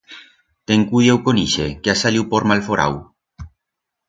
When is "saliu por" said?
2.01-2.49